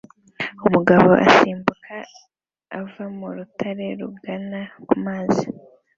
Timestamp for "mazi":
5.05-5.45